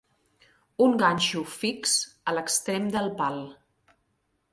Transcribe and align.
Un 0.85 0.95
ganxo 1.01 1.43
fix 1.57 1.93
a 2.31 2.35
l'extrem 2.37 2.87
del 2.97 3.11
pal. 3.21 3.39